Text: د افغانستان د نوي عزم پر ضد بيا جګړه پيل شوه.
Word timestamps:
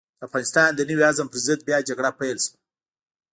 د 0.17 0.21
افغانستان 0.27 0.69
د 0.73 0.79
نوي 0.89 1.03
عزم 1.09 1.27
پر 1.31 1.39
ضد 1.45 1.59
بيا 1.67 1.77
جګړه 1.89 2.11
پيل 2.19 2.37
شوه. 2.45 2.55